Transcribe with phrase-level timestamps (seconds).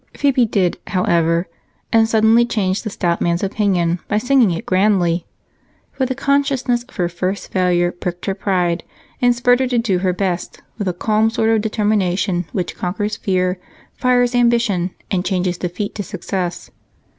[0.17, 1.47] Phebe did, however,
[1.93, 5.27] and suddenly changed the stout man's opinion by singing it grandly,
[5.91, 8.83] for the consciousness of her first failure pricked her pride
[9.21, 13.15] and spurred her to do her best with the calm sort of determination which conquers
[13.15, 13.59] fear,
[13.93, 16.71] fires ambition, and changes defeat to success.